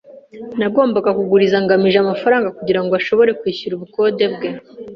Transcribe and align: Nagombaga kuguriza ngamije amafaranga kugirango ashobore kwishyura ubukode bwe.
Nagombaga 0.59 1.09
kuguriza 1.17 1.57
ngamije 1.63 1.97
amafaranga 2.01 2.53
kugirango 2.57 2.93
ashobore 2.99 3.29
kwishyura 3.39 3.73
ubukode 3.75 4.25
bwe. 4.33 4.49